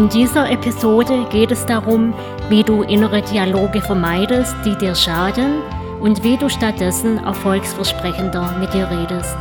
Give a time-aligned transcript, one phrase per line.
[0.00, 2.14] In dieser Episode geht es darum,
[2.48, 5.60] wie du innere Dialoge vermeidest, die dir schaden
[6.00, 9.36] und wie du stattdessen erfolgsversprechender mit dir redest.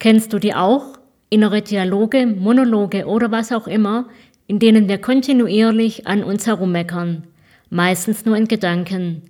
[0.00, 0.98] Kennst du die auch?
[1.30, 4.08] Innere Dialoge, Monologe oder was auch immer,
[4.48, 7.28] in denen wir kontinuierlich an uns herummeckern,
[7.70, 9.22] meistens nur in Gedanken,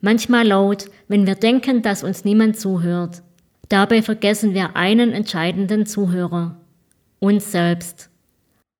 [0.00, 3.22] manchmal laut, wenn wir denken, dass uns niemand zuhört.
[3.68, 6.56] Dabei vergessen wir einen entscheidenden Zuhörer
[7.24, 8.10] uns selbst.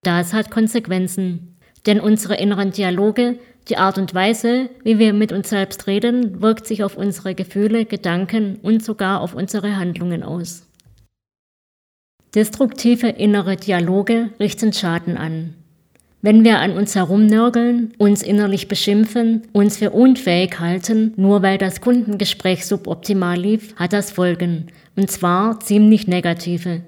[0.02, 1.56] Das hat Konsequenzen,
[1.86, 6.66] denn unsere inneren Dialoge, die Art und Weise, wie wir mit uns selbst reden, wirkt
[6.66, 10.68] sich auf unsere Gefühle, Gedanken und sogar auf unsere Handlungen aus.
[12.34, 15.54] Destruktive innere Dialoge richten Schaden an.
[16.20, 21.80] Wenn wir an uns herumnörgeln, uns innerlich beschimpfen, uns für unfähig halten, nur weil das
[21.80, 26.82] Kundengespräch suboptimal lief, hat das Folgen, und zwar ziemlich negative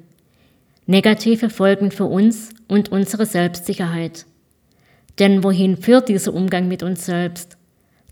[0.86, 4.24] negative Folgen für uns und unsere Selbstsicherheit.
[5.18, 7.56] Denn wohin führt dieser Umgang mit uns selbst?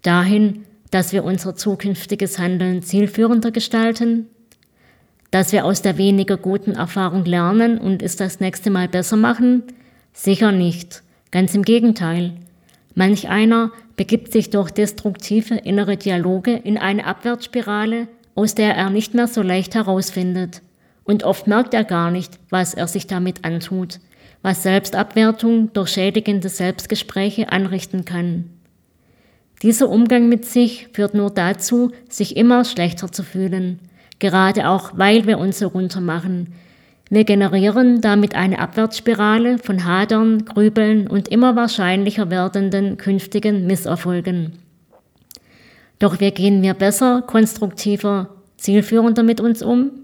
[0.02, 4.26] Dahin, dass wir unser zukünftiges Handeln zielführender gestalten?
[5.30, 9.64] Dass wir aus der weniger guten Erfahrung lernen und es das nächste Mal besser machen?
[10.12, 11.02] Sicher nicht.
[11.30, 12.34] Ganz im Gegenteil.
[12.94, 19.14] Manch einer begibt sich durch destruktive innere Dialoge in eine Abwärtsspirale, aus der er nicht
[19.14, 20.62] mehr so leicht herausfindet.
[21.04, 24.00] Und oft merkt er gar nicht, was er sich damit antut,
[24.42, 28.50] was Selbstabwertung durch schädigende Selbstgespräche anrichten kann.
[29.62, 33.78] Dieser Umgang mit sich führt nur dazu, sich immer schlechter zu fühlen,
[34.18, 36.54] gerade auch weil wir uns so runtermachen.
[37.10, 44.58] Wir generieren damit eine Abwärtsspirale von Hadern, Grübeln und immer wahrscheinlicher werdenden künftigen Misserfolgen.
[45.98, 50.03] Doch wie gehen wir besser, konstruktiver, zielführender mit uns um?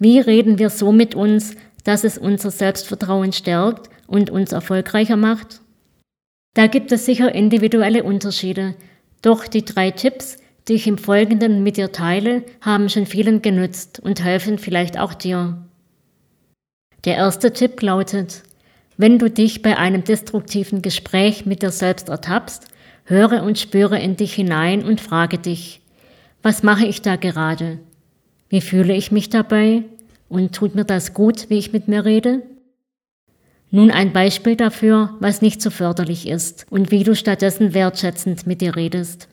[0.00, 5.60] Wie reden wir so mit uns, dass es unser Selbstvertrauen stärkt und uns erfolgreicher macht?
[6.54, 8.74] Da gibt es sicher individuelle Unterschiede,
[9.20, 10.38] doch die drei Tipps,
[10.68, 15.12] die ich im Folgenden mit dir teile, haben schon vielen genützt und helfen vielleicht auch
[15.12, 15.58] dir.
[17.04, 18.42] Der erste Tipp lautet,
[18.96, 22.68] wenn du dich bei einem destruktiven Gespräch mit dir selbst ertappst,
[23.04, 25.82] höre und spüre in dich hinein und frage dich,
[26.42, 27.80] was mache ich da gerade?
[28.50, 29.84] Wie fühle ich mich dabei?
[30.28, 32.42] Und tut mir das gut, wie ich mit mir rede?
[33.70, 38.60] Nun ein Beispiel dafür, was nicht so förderlich ist und wie du stattdessen wertschätzend mit
[38.60, 39.28] dir redest.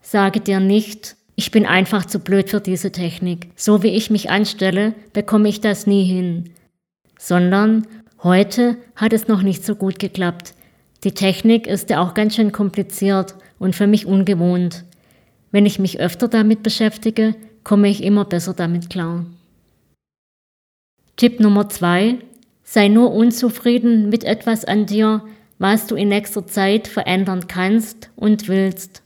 [0.00, 3.50] Sage dir nicht, ich bin einfach zu blöd für diese Technik.
[3.54, 6.50] So wie ich mich anstelle, bekomme ich das nie hin.
[7.18, 7.86] Sondern
[8.22, 10.54] heute hat es noch nicht so gut geklappt.
[11.04, 14.84] Die Technik ist ja auch ganz schön kompliziert und für mich ungewohnt.
[15.50, 17.34] Wenn ich mich öfter damit beschäftige,
[17.68, 19.26] komme ich immer besser damit klar.
[21.16, 22.16] Tipp Nummer zwei:
[22.64, 25.22] Sei nur unzufrieden mit etwas an dir,
[25.58, 29.02] was du in nächster Zeit verändern kannst und willst.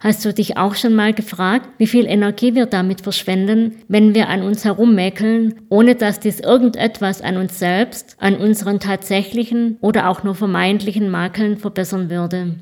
[0.00, 4.28] Hast du dich auch schon mal gefragt, wie viel Energie wir damit verschwenden, wenn wir
[4.28, 10.24] an uns herummäkeln, ohne dass dies irgendetwas an uns selbst, an unseren tatsächlichen oder auch
[10.24, 12.56] nur vermeintlichen Makeln verbessern würde?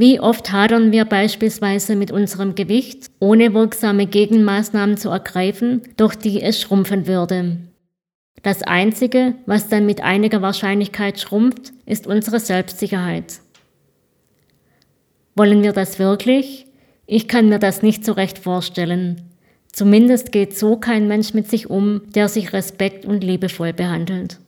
[0.00, 6.40] Wie oft hadern wir beispielsweise mit unserem Gewicht, ohne wirksame Gegenmaßnahmen zu ergreifen, durch die
[6.40, 7.58] es schrumpfen würde.
[8.42, 13.40] Das Einzige, was dann mit einiger Wahrscheinlichkeit schrumpft, ist unsere Selbstsicherheit.
[15.34, 16.64] Wollen wir das wirklich?
[17.04, 19.20] Ich kann mir das nicht so recht vorstellen.
[19.70, 24.38] Zumindest geht so kein Mensch mit sich um, der sich respekt und liebevoll behandelt.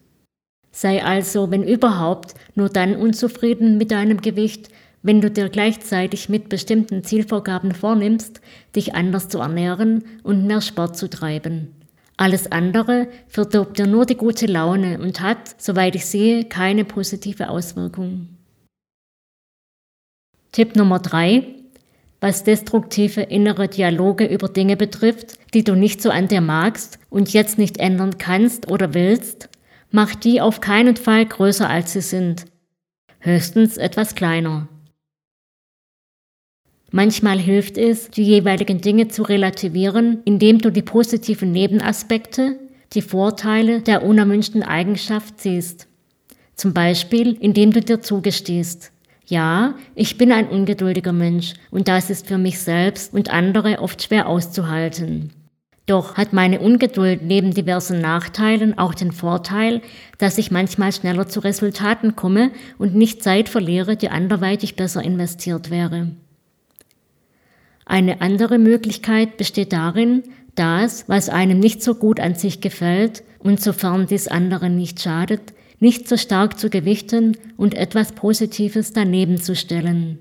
[0.71, 4.71] Sei also, wenn überhaupt, nur dann unzufrieden mit deinem Gewicht,
[5.03, 8.41] wenn du dir gleichzeitig mit bestimmten Zielvorgaben vornimmst,
[8.75, 11.75] dich anders zu ernähren und mehr Sport zu treiben.
[12.17, 17.49] Alles andere verdirbt dir nur die gute Laune und hat, soweit ich sehe, keine positive
[17.49, 18.29] Auswirkung.
[20.53, 21.47] Tipp Nummer drei:
[22.21, 27.33] Was destruktive innere Dialoge über Dinge betrifft, die du nicht so an dir magst und
[27.33, 29.49] jetzt nicht ändern kannst oder willst,
[29.91, 32.45] mach die auf keinen Fall größer als sie sind.
[33.19, 34.69] Höchstens etwas kleiner.
[36.95, 42.59] Manchmal hilft es, die jeweiligen Dinge zu relativieren, indem du die positiven Nebenaspekte,
[42.93, 45.89] die Vorteile der unerwünschten Eigenschaft siehst.
[46.55, 48.93] Zum Beispiel, indem du dir zugestehst.
[49.25, 54.03] Ja, ich bin ein ungeduldiger Mensch und das ist für mich selbst und andere oft
[54.03, 55.33] schwer auszuhalten.
[55.87, 59.81] Doch hat meine Ungeduld neben diversen Nachteilen auch den Vorteil,
[60.19, 65.71] dass ich manchmal schneller zu Resultaten komme und nicht Zeit verliere, die anderweitig besser investiert
[65.71, 66.11] wäre.
[67.85, 70.23] Eine andere Möglichkeit besteht darin,
[70.55, 75.55] das, was einem nicht so gut an sich gefällt und sofern dies anderen nicht schadet,
[75.81, 80.19] nicht so stark zu gewichten und etwas Positives daneben zu stellen.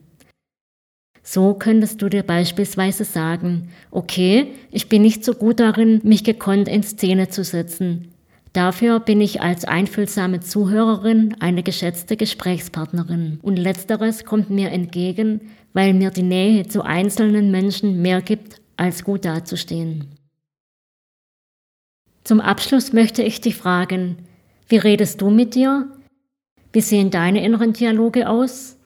[1.23, 6.67] So könntest du dir beispielsweise sagen, okay, ich bin nicht so gut darin, mich gekonnt
[6.67, 8.10] in Szene zu setzen.
[8.53, 13.39] Dafür bin ich als einfühlsame Zuhörerin eine geschätzte Gesprächspartnerin.
[13.41, 19.03] Und letzteres kommt mir entgegen, weil mir die Nähe zu einzelnen Menschen mehr gibt, als
[19.05, 20.17] gut dazustehen.
[22.23, 24.17] Zum Abschluss möchte ich dich fragen,
[24.67, 25.87] wie redest du mit dir?
[26.73, 28.77] Wie sehen deine inneren Dialoge aus?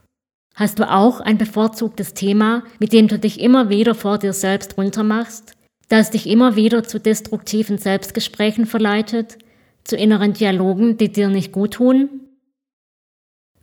[0.55, 4.77] Hast du auch ein bevorzugtes Thema, mit dem du dich immer wieder vor dir selbst
[4.77, 5.53] runtermachst,
[5.89, 9.37] das dich immer wieder zu destruktiven Selbstgesprächen verleitet,
[9.85, 12.09] zu inneren Dialogen, die dir nicht gut tun?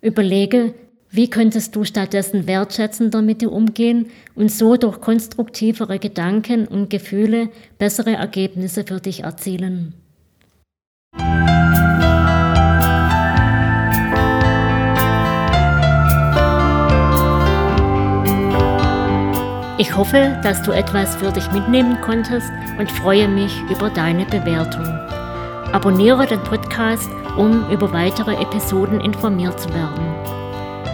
[0.01, 0.75] Überlege,
[1.11, 7.51] wie könntest du stattdessen wertschätzender mit dir umgehen und so durch konstruktivere Gedanken und Gefühle
[7.79, 9.95] bessere Ergebnisse für dich erzielen?
[19.79, 22.49] Ich hoffe, dass du etwas für dich mitnehmen konntest
[22.79, 25.12] und freue mich über deine Bewertung.
[25.73, 30.05] Abonniere den Podcast, um über weitere Episoden informiert zu werden.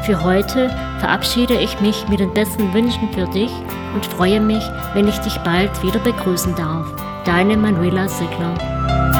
[0.04, 0.70] Für heute
[1.00, 3.50] verabschiede ich mich mit den besten Wünschen für dich
[3.94, 4.62] und freue mich,
[4.94, 6.86] wenn ich dich bald wieder begrüßen darf.
[7.24, 9.17] Deine Manuela Sigler.